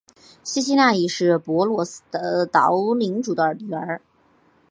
[0.43, 2.01] 西西莉亚是帕罗斯
[2.51, 4.01] 岛领主的女儿。